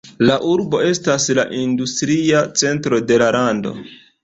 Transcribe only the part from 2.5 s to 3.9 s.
centro de la lando.